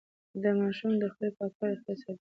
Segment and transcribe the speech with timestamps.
[0.41, 2.25] د ماشوم د خولې پاکوالی روغتيا ساتي.